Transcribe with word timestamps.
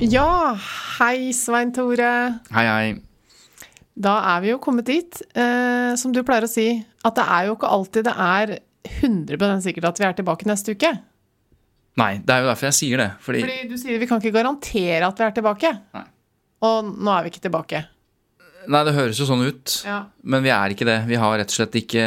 Ja, 0.00 0.56
hei 0.98 1.32
Svein 1.32 1.72
Tore. 1.72 2.10
Hei, 2.52 2.64
hei. 2.68 2.88
Da 3.96 4.18
er 4.34 4.42
vi 4.44 4.50
jo 4.52 4.58
kommet 4.60 4.84
dit, 4.90 5.20
eh, 5.32 5.94
som 5.96 6.12
du 6.12 6.20
pleier 6.26 6.44
å 6.44 6.50
si, 6.50 6.66
at 7.04 7.16
det 7.16 7.24
er 7.24 7.46
jo 7.48 7.54
ikke 7.56 7.70
alltid 7.72 8.04
det 8.04 8.12
er 8.12 8.52
100 9.00 9.62
sikkert 9.64 9.88
at 9.88 10.00
vi 10.00 10.04
er 10.04 10.16
tilbake 10.18 10.48
neste 10.48 10.74
uke. 10.76 10.90
Nei, 11.96 12.18
det 12.20 12.28
er 12.34 12.42
jo 12.44 12.50
derfor 12.50 12.68
jeg 12.68 12.76
sier 12.76 13.00
det. 13.00 13.10
Fordi, 13.24 13.40
Fordi 13.40 13.68
du 13.70 13.76
sier 13.80 13.98
vi 13.98 14.06
kan 14.10 14.20
ikke 14.20 14.34
garantere 14.36 15.06
at 15.08 15.16
vi 15.18 15.24
er 15.24 15.36
tilbake. 15.38 15.70
Nei. 15.96 16.04
Og 16.68 16.90
nå 16.92 17.14
er 17.16 17.24
vi 17.24 17.32
ikke 17.32 17.46
tilbake. 17.48 17.86
Nei, 18.68 18.82
det 18.84 18.94
høres 18.98 19.16
jo 19.18 19.24
sånn 19.24 19.46
ut, 19.46 19.82
Ja. 19.86 20.02
men 20.22 20.42
vi 20.44 20.50
er 20.52 20.74
ikke 20.74 20.84
det. 20.84 21.06
Vi 21.08 21.16
har 21.16 21.38
rett 21.38 21.48
og 21.48 21.56
slett 21.56 21.72
ikke 21.80 22.04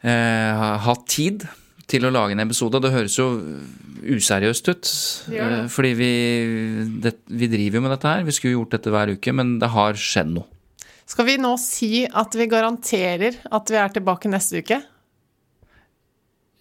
eh, 0.00 0.78
hatt 0.88 1.06
tid 1.12 1.44
til 1.90 2.06
å 2.08 2.12
lage 2.14 2.32
en 2.36 2.42
episode. 2.44 2.80
Det 2.80 2.92
høres 2.94 3.16
jo 3.18 3.26
useriøst 4.04 4.68
ut, 4.72 4.88
Det 5.28 5.36
det. 5.38 5.58
eh, 5.60 5.68
fordi 5.72 5.92
vi, 5.98 6.10
det, 7.04 7.14
vi 7.28 7.48
driver 7.52 7.78
jo 7.80 7.84
med 7.86 7.94
dette 7.96 8.08
her. 8.14 8.24
Vi 8.26 8.34
skulle 8.36 8.56
gjort 8.56 8.74
dette 8.76 8.92
hver 8.92 9.12
uke, 9.16 9.32
men 9.36 9.58
det 9.62 9.68
har 9.74 9.94
skjedd 10.00 10.32
noe. 10.34 10.48
Skal 11.06 11.26
vi 11.28 11.36
nå 11.36 11.52
si 11.60 12.06
at 12.08 12.32
vi 12.34 12.46
garanterer 12.48 13.36
at 13.52 13.68
vi 13.70 13.76
er 13.76 13.92
tilbake 13.92 14.30
neste 14.32 14.62
uke? 14.64 14.78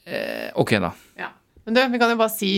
Eh, 0.05 0.49
ok, 0.59 0.73
da. 0.83 0.91
Ja. 1.19 1.29
Men 1.63 1.77
du, 1.77 1.83
vi 1.93 1.99
kan 2.01 2.11
jo 2.11 2.17
bare 2.19 2.33
si, 2.33 2.49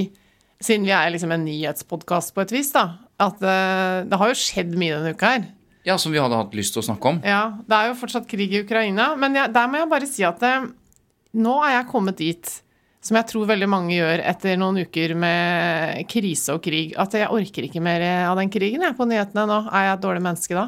siden 0.65 0.87
vi 0.87 0.93
er 0.97 1.11
liksom 1.13 1.33
en 1.35 1.45
nyhetspodkast 1.45 2.33
på 2.33 2.41
et 2.45 2.53
vis, 2.55 2.71
da, 2.73 2.87
at 3.21 3.37
eh, 3.45 3.99
det 4.09 4.17
har 4.17 4.31
jo 4.33 4.39
skjedd 4.39 4.73
mye 4.81 4.97
denne 4.97 5.13
uka 5.13 5.35
her. 5.35 5.45
Ja, 5.85 5.99
som 6.01 6.09
vi 6.15 6.17
hadde 6.17 6.39
hatt 6.39 6.55
lyst 6.57 6.73
til 6.73 6.81
å 6.81 6.87
snakke 6.87 7.11
om. 7.11 7.19
Ja, 7.21 7.43
det 7.69 7.77
er 7.77 7.91
jo 7.91 7.99
fortsatt 7.99 8.25
krig 8.31 8.49
i 8.57 8.63
Ukraina, 8.65 9.11
men 9.21 9.37
jeg, 9.37 9.53
der 9.53 9.69
må 9.69 9.77
jeg 9.83 9.91
bare 9.91 10.09
si 10.09 10.25
at 10.25 10.41
eh, 10.49 10.65
nå 11.37 11.53
er 11.67 11.75
jeg 11.77 11.89
kommet 11.93 12.17
dit 12.17 12.55
som 13.05 13.19
jeg 13.19 13.29
tror 13.29 13.49
veldig 13.51 13.67
mange 13.69 13.93
gjør 13.93 14.23
etter 14.25 14.57
noen 14.57 14.81
uker 14.87 15.13
med 15.19 16.07
krise 16.09 16.55
og 16.55 16.63
krig, 16.65 16.95
at 16.97 17.13
jeg 17.13 17.29
orker 17.29 17.67
ikke 17.67 17.83
mer 17.83 18.01
av 18.31 18.39
den 18.39 18.49
krigen 18.53 18.81
jeg, 18.81 18.97
på 18.97 19.05
nyhetene 19.09 19.45
nå. 19.49 19.59
Er 19.69 19.89
jeg 19.89 19.97
et 19.97 20.05
dårlig 20.07 20.25
menneske 20.25 20.57
da? 20.57 20.65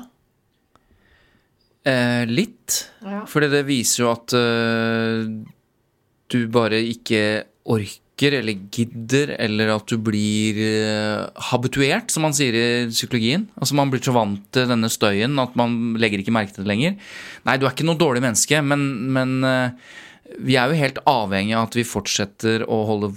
Eh, 1.88 2.24
litt. 2.30 2.82
Ja. 3.06 3.24
Fordi 3.30 3.50
det 3.52 3.64
viser 3.68 4.04
jo 4.04 4.12
at 4.12 4.36
uh, 4.36 5.24
du 6.28 6.40
bare 6.52 6.82
ikke 6.84 7.24
orker 7.68 8.34
eller 8.40 8.66
gidder, 8.74 9.36
eller 9.38 9.72
at 9.76 9.90
du 9.90 9.96
blir 10.02 10.58
uh, 10.58 11.44
habituert, 11.52 12.12
som 12.12 12.26
man 12.28 12.36
sier 12.36 12.58
i 12.58 12.68
psykologien. 12.92 13.46
Altså 13.58 13.78
Man 13.78 13.94
blir 13.94 14.04
så 14.04 14.16
vant 14.16 14.44
til 14.54 14.68
denne 14.70 14.90
støyen 14.92 15.38
at 15.42 15.56
man 15.60 15.96
legger 16.02 16.22
ikke 16.22 16.36
merke 16.36 16.54
til 16.54 16.66
det 16.66 16.74
lenger. 16.74 16.98
Nei, 17.48 17.58
du 17.58 17.66
er 17.66 17.74
ikke 17.74 17.88
noe 17.88 18.00
dårlig 18.00 18.26
menneske, 18.26 18.62
men, 18.66 18.84
men 19.16 19.38
eh, 19.48 19.96
vi 20.40 20.58
er 20.60 20.72
jo 20.72 20.80
helt 20.80 21.02
avhengig 21.08 21.56
av 21.58 21.68
at 21.70 21.78
vi 21.78 21.86
fortsetter 21.88 22.66
å 22.68 22.82
holde 22.88 23.12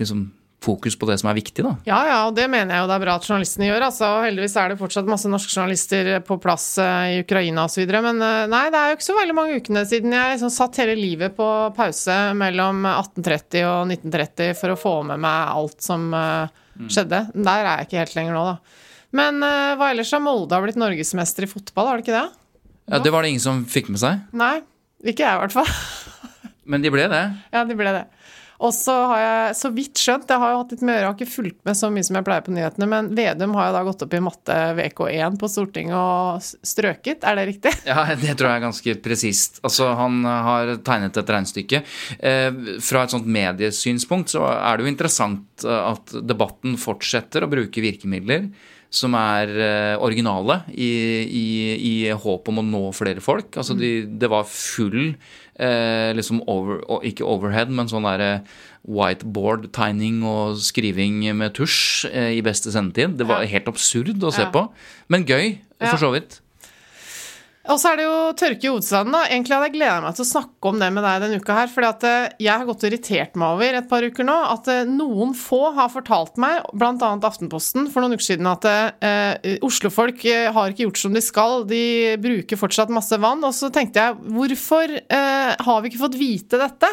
liksom, 0.00 0.26
fokus 0.66 0.96
på 0.98 1.06
det 1.08 1.18
som 1.20 1.30
er 1.30 1.38
viktig, 1.38 1.62
da. 1.64 1.74
Ja, 1.86 1.98
ja, 2.08 2.18
og 2.28 2.34
det 2.36 2.46
mener 2.50 2.74
jeg 2.74 2.84
jo 2.84 2.88
det 2.90 2.96
er 2.96 3.02
bra 3.04 3.16
at 3.18 3.26
journalistene 3.28 3.68
gjør. 3.68 3.86
altså. 3.88 4.08
Heldigvis 4.24 4.56
er 4.60 4.72
det 4.72 4.78
fortsatt 4.80 5.10
masse 5.10 5.30
norske 5.30 5.52
journalister 5.52 6.10
på 6.26 6.38
plass 6.42 6.66
eh, 6.82 7.16
i 7.16 7.20
Ukraina 7.22 7.66
osv. 7.68 7.84
Men 7.92 8.22
eh, 8.24 8.46
nei, 8.50 8.64
det 8.74 8.80
er 8.80 8.90
jo 8.90 8.98
ikke 8.98 9.08
så 9.08 9.18
veldig 9.18 9.36
mange 9.36 9.60
ukene 9.60 9.84
siden 9.88 10.16
jeg 10.16 10.32
liksom 10.34 10.52
satt 10.54 10.80
hele 10.82 10.96
livet 10.98 11.36
på 11.36 11.50
pause 11.76 12.16
mellom 12.38 12.82
1830 12.88 13.68
og 13.68 13.92
1930 13.94 14.56
for 14.58 14.74
å 14.74 14.80
få 14.80 14.96
med 15.12 15.22
meg 15.26 15.52
alt 15.54 15.86
som 15.86 16.08
eh, 16.16 16.64
skjedde. 16.88 17.22
Der 17.36 17.62
er 17.62 17.70
jeg 17.72 17.90
ikke 17.90 18.02
helt 18.02 18.18
lenger 18.18 18.38
nå, 18.38 18.48
da. 18.54 18.82
Men 19.16 19.38
hva 19.40 19.86
ellers 19.92 20.10
har 20.12 20.20
Molde 20.20 20.52
har 20.52 20.64
blitt 20.64 20.76
norgesmester 20.76 21.46
i 21.46 21.48
fotball, 21.48 21.86
har 21.88 22.00
det 22.00 22.04
ikke 22.04 22.16
det? 22.18 22.26
Ja, 22.90 22.98
det 23.00 23.12
var 23.14 23.24
det 23.24 23.30
ingen 23.32 23.44
som 23.44 23.62
fikk 23.70 23.88
med 23.88 24.02
seg, 24.02 24.26
Nei, 24.36 24.58
ikke 25.06 25.24
jeg 25.24 25.38
i 25.38 25.40
hvert 25.44 25.54
fall. 25.54 25.70
Men 26.66 26.84
de 26.84 26.92
ble 26.92 27.06
det. 27.12 27.22
Ja, 27.54 27.64
de 27.66 27.78
ble 27.78 27.94
det. 27.94 28.06
Og 28.64 28.72
så 28.72 28.92
har 29.10 29.20
jeg 29.20 29.56
så 29.58 29.70
vidt 29.74 30.00
skjønt, 30.00 30.30
jeg 30.32 30.40
har 30.40 30.52
jo 30.52 30.60
hatt 30.62 30.70
litt 30.72 30.84
med 30.86 30.96
øret, 30.96 31.06
har 31.10 31.16
ikke 31.16 31.28
fulgt 31.28 31.58
med 31.68 31.76
så 31.76 31.90
mye 31.92 32.06
som 32.06 32.16
jeg 32.16 32.24
pleier 32.24 32.44
på 32.46 32.54
nyhetene, 32.56 32.88
men 32.88 33.10
Vedum 33.16 33.56
har 33.58 33.68
jo 33.68 33.74
da 33.74 33.82
gått 33.84 34.04
opp 34.06 34.16
i 34.16 34.20
matte 34.24 34.56
VK1 34.78 35.36
på 35.40 35.50
Stortinget 35.52 35.96
og 35.98 36.46
strøket, 36.70 37.26
er 37.26 37.36
det 37.40 37.46
riktig? 37.50 37.74
Ja, 37.90 38.06
det 38.16 38.32
tror 38.38 38.50
jeg 38.50 38.60
er 38.60 38.64
ganske 38.64 38.94
presist. 39.04 39.60
Altså, 39.66 39.90
han 39.98 40.24
har 40.24 40.72
tegnet 40.86 41.20
et 41.20 41.34
regnestykke. 41.36 41.82
Eh, 42.16 42.62
fra 42.84 43.04
et 43.04 43.12
sånt 43.12 43.28
mediesynspunkt 43.28 44.32
så 44.32 44.46
er 44.54 44.78
det 44.78 44.86
jo 44.86 44.92
interessant 44.94 45.66
eh, 45.66 45.82
at 45.92 46.16
debatten 46.24 46.80
fortsetter 46.80 47.44
å 47.44 47.50
bruke 47.52 47.84
virkemidler 47.84 48.48
som 48.96 49.14
er 49.18 49.50
eh, 49.60 49.96
originale 50.02 50.62
i, 50.72 50.88
i, 51.28 51.46
i 51.76 51.94
håp 52.16 52.48
om 52.48 52.62
å 52.62 52.64
nå 52.66 52.82
flere 52.96 53.20
folk. 53.24 53.52
Altså, 53.60 53.76
de, 53.78 53.90
det 54.08 54.30
var 54.32 54.48
full 54.48 55.12
eh, 55.12 56.10
liksom 56.16 56.40
over, 56.48 56.80
ikke 57.06 57.26
overhead, 57.28 57.70
men 57.70 57.90
sånn 57.92 58.08
derre 58.08 58.30
whiteboard-tegning 58.86 60.20
og 60.26 60.56
skriving 60.62 61.20
med 61.36 61.54
tusj 61.56 62.06
eh, 62.10 62.32
i 62.38 62.42
beste 62.46 62.72
sendetid. 62.74 63.16
Det 63.18 63.26
var 63.28 63.42
Ja. 63.44 63.52
helt 63.56 63.68
absurd 63.70 64.22
å 64.22 64.32
se 64.32 64.42
Ja. 64.46 64.50
på. 64.50 64.68
Men 65.08 65.24
gøy, 65.26 65.58
for 65.80 65.96
så 65.98 66.12
vidt. 66.12 66.40
Og 67.66 67.80
så 67.82 67.90
er 67.90 67.98
det 67.98 68.04
jo 68.06 68.18
tørke 68.38 68.66
i 68.66 68.70
hovedstaden, 68.70 69.14
da. 69.14 69.24
Egentlig 69.26 69.56
hadde 69.56 69.68
jeg 69.68 69.74
gleda 69.74 69.96
meg 70.04 70.14
til 70.14 70.22
å 70.22 70.28
snakke 70.28 70.70
om 70.70 70.78
det 70.78 70.90
med 70.94 71.02
deg 71.06 71.22
denne 71.24 71.38
uka 71.42 71.56
her, 71.56 71.72
at 71.88 72.04
eh, 72.06 72.28
jeg 72.44 72.52
har 72.52 72.66
gått 72.68 72.84
og 72.84 72.88
irritert 72.90 73.38
meg 73.40 73.56
over 73.56 73.78
et 73.78 73.88
par 73.90 74.06
uker 74.06 74.28
nå 74.28 74.36
at 74.52 74.70
eh, 74.70 74.84
noen 74.86 75.32
få 75.34 75.72
har 75.74 75.90
fortalt 75.90 76.38
meg, 76.42 76.62
bl.a. 76.78 77.10
Aftenposten 77.26 77.88
for 77.90 78.04
noen 78.04 78.14
uker 78.14 78.26
siden, 78.28 78.46
at 78.50 78.68
eh, 78.70 79.56
Oslo-folk 79.66 80.22
eh, 80.30 80.46
har 80.54 80.70
ikke 80.70 80.86
gjort 80.86 81.02
som 81.02 81.16
de 81.16 81.24
skal, 81.24 81.66
de 81.66 81.82
bruker 82.22 82.60
fortsatt 82.60 82.92
masse 82.94 83.18
vann. 83.22 83.42
Og 83.46 83.54
så 83.56 83.72
tenkte 83.74 84.04
jeg, 84.04 84.20
hvorfor 84.36 84.94
eh, 85.02 85.52
har 85.66 85.82
vi 85.82 85.90
ikke 85.90 86.04
fått 86.04 86.20
vite 86.20 86.62
dette? 86.62 86.92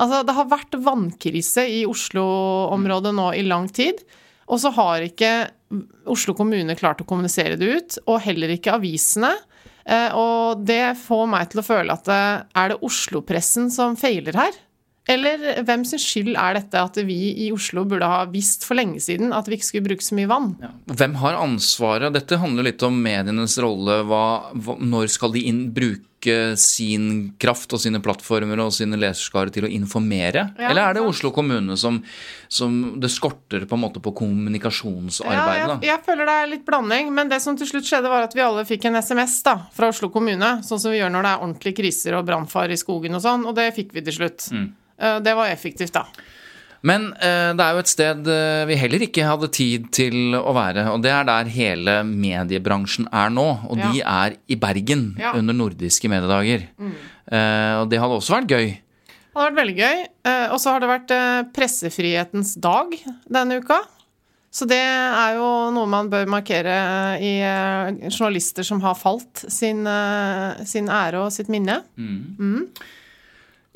Altså, 0.00 0.24
det 0.26 0.34
har 0.34 0.50
vært 0.50 0.74
vannkrise 0.80 1.66
i 1.68 1.84
Oslo-området 1.86 3.14
nå 3.14 3.30
i 3.36 3.46
lang 3.46 3.68
tid, 3.70 4.00
og 4.50 4.58
så 4.58 4.72
har 4.74 5.04
ikke 5.06 5.32
Oslo 6.10 6.34
kommune 6.34 6.74
klart 6.74 7.02
å 7.04 7.06
kommunisere 7.06 7.54
det 7.60 7.68
ut, 7.70 7.98
og 8.10 8.24
heller 8.24 8.50
ikke 8.56 8.74
avisene. 8.74 9.36
Eh, 9.84 10.10
og 10.16 10.64
det 10.66 10.96
får 11.00 11.28
meg 11.30 11.52
til 11.52 11.62
å 11.62 11.66
føle 11.66 11.94
at 11.94 12.10
eh, 12.10 12.42
er 12.62 12.72
det 12.72 12.80
Oslo-pressen 12.86 13.70
som 13.72 13.96
feiler 14.00 14.36
her? 14.38 14.58
Eller 15.10 15.62
hvem 15.66 15.82
sin 15.88 16.00
skyld 16.00 16.36
er 16.38 16.58
dette 16.58 16.80
at 16.80 16.98
vi 17.06 17.16
i 17.46 17.48
Oslo 17.54 17.86
burde 17.88 18.06
ha 18.06 18.20
visst 18.30 18.66
for 18.66 18.78
lenge 18.78 19.00
siden 19.02 19.32
at 19.34 19.48
vi 19.48 19.56
ikke 19.56 19.66
skulle 19.66 19.88
bruke 19.88 20.06
så 20.06 20.16
mye 20.18 20.30
vann? 20.30 20.52
Hvem 20.86 21.16
har 21.22 21.38
ansvaret? 21.40 22.12
Dette 22.14 22.38
handler 22.38 22.68
litt 22.68 22.84
om 22.86 23.00
medienes 23.02 23.56
rolle. 23.62 24.02
Hva, 24.06 24.24
hva, 24.54 24.76
når 24.78 25.10
skal 25.16 25.34
de 25.34 25.46
inn, 25.50 25.64
bruke 25.74 26.06
sin 26.60 27.32
kraft 27.40 27.72
og 27.72 27.80
sine 27.82 28.00
plattformer 28.04 28.60
og 28.60 28.72
sine 28.76 28.98
leserskare 29.00 29.52
til 29.54 29.66
å 29.66 29.70
informere? 29.72 30.48
Ja, 30.58 30.70
Eller 30.70 30.82
er 30.82 30.98
det. 30.98 31.04
Oslo 31.06 31.30
kommune 31.34 31.76
som, 31.80 32.00
som 32.48 33.00
det 33.00 33.10
skorter 33.12 33.64
på 33.66 33.78
en 33.78 33.84
måte 33.84 34.02
på 34.04 34.12
kommunikasjonsarbeidet? 34.20 35.60
Ja, 35.60 35.78
jeg, 35.78 35.88
jeg 35.88 36.04
føler 36.06 36.28
det 36.28 36.36
er 36.40 36.50
litt 36.52 36.66
blanding, 36.66 37.12
men 37.16 37.32
det 37.32 37.40
som 37.44 37.56
til 37.58 37.70
slutt 37.70 37.88
skjedde, 37.88 38.10
var 38.12 38.26
at 38.28 38.36
vi 38.36 38.44
alle 38.44 38.66
fikk 38.68 38.88
en 38.90 39.00
SMS 39.00 39.38
da, 39.46 39.56
fra 39.76 39.88
Oslo 39.92 40.10
kommune, 40.12 40.58
sånn 40.66 40.82
som 40.82 40.92
vi 40.92 41.00
gjør 41.00 41.14
når 41.14 41.26
det 41.26 41.32
er 41.32 41.46
ordentlige 41.46 41.80
kriser 41.80 42.18
og 42.18 42.28
brannfare 42.28 42.76
i 42.76 42.80
skogen 42.80 43.16
og 43.16 43.24
sånn, 43.24 43.48
og 43.48 43.56
det 43.56 43.70
fikk 43.76 43.96
vi 43.96 44.04
til 44.06 44.20
slutt. 44.20 44.50
Mm. 44.52 44.68
Det 45.24 45.32
var 45.38 45.48
effektivt, 45.48 45.96
da. 45.96 46.04
Men 46.82 47.10
eh, 47.20 47.50
det 47.52 47.60
er 47.64 47.74
jo 47.76 47.82
et 47.82 47.90
sted 47.92 48.28
eh, 48.32 48.62
vi 48.70 48.76
heller 48.80 49.02
ikke 49.04 49.24
hadde 49.28 49.50
tid 49.52 49.90
til 49.92 50.32
å 50.38 50.54
være, 50.56 50.86
og 50.94 51.02
det 51.04 51.10
er 51.12 51.26
der 51.28 51.50
hele 51.52 51.96
mediebransjen 52.08 53.08
er 53.12 53.28
nå. 53.34 53.44
Og 53.68 53.76
Ja. 53.76 53.90
de 53.92 54.00
er 54.00 54.36
i 54.48 54.56
Bergen 54.56 55.14
Ja. 55.20 55.34
under 55.36 55.52
nordiske 55.52 56.08
mediedager. 56.08 56.64
Eh, 56.80 57.74
og 57.82 57.90
det 57.92 58.00
hadde 58.00 58.16
også 58.16 58.38
vært 58.38 58.48
gøy. 58.48 58.66
Det 58.80 59.36
hadde 59.36 59.50
vært 59.52 59.60
veldig 59.60 59.76
gøy. 59.76 59.98
Eh, 60.24 60.46
Og 60.50 60.58
så 60.58 60.72
har 60.72 60.80
det 60.80 60.88
vært 60.88 61.10
eh, 61.14 61.42
pressefrihetens 61.54 62.54
dag 62.58 62.96
denne 63.30 63.60
uka. 63.60 63.80
Så 64.50 64.66
det 64.66 64.80
er 64.82 65.36
jo 65.36 65.70
noe 65.70 65.86
man 65.86 66.08
bør 66.10 66.26
markere 66.26 67.20
i 67.22 67.36
eh, 67.44 68.08
journalister 68.10 68.64
som 68.66 68.80
har 68.80 68.96
falt, 68.98 69.44
sin, 69.52 69.84
sin 70.66 70.88
ære 70.88 71.20
og 71.22 71.30
sitt 71.30 71.46
minne. 71.52 71.76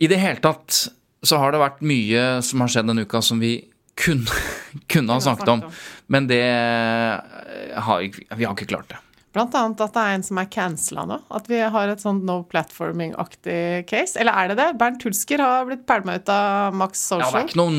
I 0.01 0.09
det 0.11 0.19
hele 0.19 0.41
tatt 0.43 0.89
så 1.27 1.41
har 1.41 1.55
det 1.55 1.63
vært 1.63 1.85
mye 1.87 2.25
som 2.45 2.63
har 2.65 2.73
skjedd 2.73 2.91
denne 2.91 3.07
uka 3.07 3.23
som 3.25 3.41
vi 3.43 3.57
kunne, 3.99 4.43
kunne 4.93 5.17
ha 5.17 5.25
snakket 5.25 5.53
om. 5.55 5.65
Men 6.13 6.29
det 6.31 6.43
eh, 6.45 7.81
har 7.87 8.05
vi 8.05 8.45
har 8.45 8.55
ikke 8.55 8.71
klart 8.75 8.91
det. 8.93 9.01
Blant 9.35 9.55
annet 9.59 9.81
at 9.83 9.95
det 9.97 10.03
er 10.03 10.15
en 10.15 10.23
som 10.23 10.39
er 10.39 10.47
cancela 10.53 11.05
nå. 11.11 11.17
At 11.35 11.49
vi 11.51 11.59
har 11.59 11.91
et 11.91 12.03
sånt 12.03 12.23
no 12.27 12.37
platforming-aktig 12.47 13.83
case. 13.91 14.15
Eller 14.23 14.37
er 14.39 14.53
det 14.53 14.57
det? 14.61 14.69
Bernt 14.79 15.03
Hulsker 15.03 15.43
har 15.43 15.67
blitt 15.67 15.83
pælma 15.89 16.15
ut 16.21 16.31
av 16.31 16.77
Max 16.79 17.03
Ja, 17.11 17.19
det 17.25 17.41
er 17.41 17.49
ikke 17.49 17.59
noe 17.59 17.75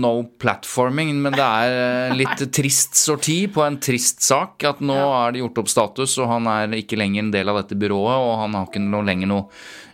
no 0.00 0.14
platforming, 0.40 1.12
men 1.26 1.36
det 1.36 1.44
er 1.44 1.76
eh, 2.08 2.16
litt 2.22 2.46
trist 2.56 2.96
sorti 2.96 3.42
på 3.52 3.66
en 3.66 3.76
trist 3.84 4.24
sak. 4.24 4.64
At 4.64 4.80
nå 4.80 4.96
er 4.96 5.34
det 5.34 5.44
gjort 5.44 5.60
opp 5.64 5.72
status, 5.74 6.16
og 6.24 6.30
han 6.32 6.48
er 6.50 6.72
ikke 6.80 6.98
lenger 7.00 7.26
en 7.26 7.34
del 7.36 7.52
av 7.52 7.60
dette 7.60 7.76
byrået. 7.78 8.24
Og 8.24 8.34
han 8.46 8.56
har 8.56 8.70
ikke 8.70 8.82
noe, 8.86 9.04
lenger 9.04 9.32
noe 9.34 9.48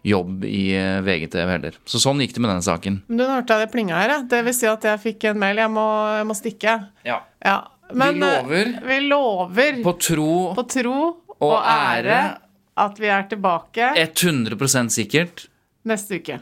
jobb 0.06 0.46
i 0.46 0.62
eh, 0.78 1.00
VGTV 1.04 1.52
heller. 1.56 1.82
Så 1.90 1.98
sånn 2.06 2.22
gikk 2.22 2.38
det 2.38 2.44
med 2.46 2.54
denne 2.54 2.64
saken. 2.64 3.02
Men 3.10 3.18
du 3.18 3.26
hørte 3.26 3.58
jeg 3.58 3.66
det 3.66 3.74
plinga 3.74 3.98
her, 3.98 4.14
ja. 4.14 4.22
Det 4.30 4.44
vil 4.46 4.56
si 4.56 4.70
at 4.70 4.86
jeg 4.92 5.04
fikk 5.08 5.32
en 5.32 5.42
mail. 5.42 5.58
Jeg 5.58 5.74
må, 5.74 5.90
jeg 6.20 6.30
må 6.30 6.38
stikke. 6.38 6.78
Ja. 7.02 7.20
Ja. 7.42 7.58
Men, 7.94 8.14
vi 8.14 8.26
eh, 8.26 8.42
lover 8.42 8.70
Vi 8.86 9.00
lover 9.08 9.82
på 9.84 9.92
tro 9.98 10.54
på 10.54 10.64
tro 10.68 10.98
og, 11.40 11.56
ære, 11.64 12.20
at 12.76 12.98
vi 13.00 13.06
er 13.08 13.22
tilbake 13.30 13.92
100% 13.96 14.92
sikkert 14.92 15.46
neste 15.88 16.18
uke. 16.20 16.36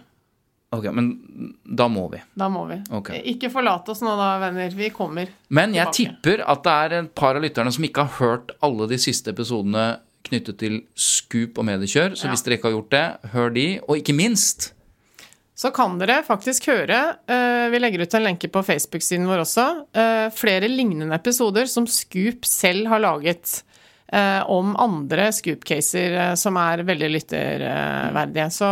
Ok, 0.74 0.84
Men 0.92 1.06
da 1.64 1.86
må 1.88 2.08
vi. 2.12 2.18
Da 2.36 2.48
må 2.52 2.66
vi. 2.68 2.76
Okay. 2.92 3.22
Ikke 3.32 3.48
forlate 3.52 3.94
oss 3.94 4.02
nå 4.04 4.12
da, 4.18 4.34
venner. 4.42 4.74
Vi 4.76 4.90
kommer. 4.92 5.30
Men 5.48 5.72
jeg 5.72 5.86
Tilbake. 5.94 6.16
tipper 6.20 6.42
at 6.44 6.64
det 6.66 6.74
er 6.74 6.96
et 6.98 7.14
par 7.16 7.38
av 7.38 7.42
lytterne 7.46 7.72
som 7.72 7.86
ikke 7.86 8.04
har 8.04 8.18
hørt 8.18 8.50
alle 8.60 8.88
de 8.90 8.98
siste 9.00 9.32
episodene 9.32 9.86
knyttet 10.28 10.58
til 10.60 10.82
Scoop 10.98 11.56
og 11.58 11.64
mediekjør. 11.70 12.12
Så 12.18 12.26
Ja. 12.26 12.34
hvis 12.34 12.42
dere 12.44 12.58
ikke 12.58 12.68
har 12.68 12.76
gjort 12.76 12.90
det, 12.90 13.30
hør 13.32 13.54
de. 13.54 13.66
Og 13.88 13.96
ikke 14.02 14.12
minst 14.18 14.72
Så 15.58 15.72
kan 15.74 15.96
dere 15.98 16.20
faktisk 16.22 16.68
høre, 16.70 16.98
eh, 17.26 17.64
vi 17.72 17.80
legger 17.80 18.04
ut 18.04 18.14
en 18.14 18.28
lenke 18.28 18.46
på 18.46 18.62
Facebook-siden 18.62 19.26
vår 19.26 19.42
også, 19.42 19.64
eh, 19.90 20.30
flere 20.30 20.68
lignende 20.70 21.16
episoder 21.16 21.66
som 21.66 21.86
Scoop 21.90 22.46
selv 22.46 22.86
har 22.86 23.02
laget 23.02 23.64
eh, 24.12 24.40
om 24.48 24.76
andre 24.78 25.32
Scoop-caser 25.34 26.36
som 26.38 26.56
er 26.56 26.84
veldig 26.86 27.10
lytterverdige. 27.10 28.46
Så 28.54 28.68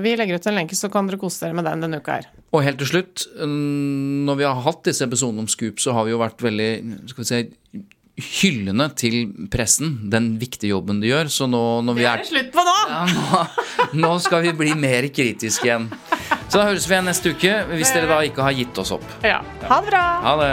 vi 0.00 0.16
legger 0.16 0.40
ut 0.40 0.46
en 0.46 0.56
lenke, 0.56 0.74
så 0.74 0.90
kan 0.90 1.06
dere 1.06 1.20
kose 1.20 1.44
dere 1.44 1.54
med 1.54 1.68
den 1.68 1.84
denne 1.84 2.00
uka 2.00 2.16
her. 2.16 2.30
Og 2.54 2.64
helt 2.64 2.80
til 2.80 2.88
slutt, 2.88 3.26
når 3.44 4.40
vi 4.40 4.48
har 4.48 4.64
hatt 4.64 4.82
disse 4.88 5.04
episodene 5.04 5.44
om 5.44 5.46
Scoop, 5.46 5.76
så 5.76 5.92
har 5.92 6.08
vi 6.08 6.16
jo 6.16 6.22
vært 6.24 6.40
veldig 6.40 6.70
skal 7.12 7.22
vi 7.22 7.28
si, 7.28 7.84
hyllende 8.14 8.86
til 8.94 9.16
pressen, 9.50 9.96
den 10.10 10.34
viktige 10.38 10.70
jobben 10.70 11.00
de 11.02 11.10
gjør. 11.10 11.30
Så 11.32 11.48
nå 11.50 11.62
når 11.84 11.96
vi 11.98 12.04
Det 12.04 12.10
er 12.10 12.18
er 12.18 12.22
det 12.22 12.30
slutt 12.30 12.52
på 12.54 12.64
nå! 12.64 12.76
ja, 12.88 13.06
nå, 13.10 13.40
nå 14.04 14.12
skal 14.22 14.44
vi 14.44 14.52
bli 14.54 14.74
mer 14.78 15.08
kritiske 15.10 15.66
igjen. 15.66 15.88
Så 16.54 16.60
da 16.60 16.68
høres 16.68 16.84
vi 16.86 16.92
igjen 16.94 17.08
neste 17.10 17.30
uke, 17.34 17.52
hvis 17.74 17.90
dere 17.90 18.06
da 18.06 18.16
ikke 18.22 18.44
har 18.46 18.54
gitt 18.54 18.78
oss 18.78 18.92
opp. 18.94 19.02
Ja. 19.26 19.40
Ha 19.66 19.78
det 19.82 19.88
bra! 19.90 20.02
Ha 20.22 20.34
det. 20.38 20.50